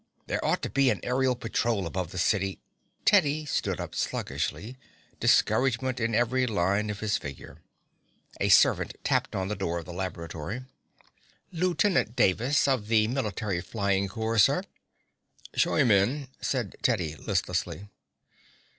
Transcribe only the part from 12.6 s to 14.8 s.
of the military flying corps, sir."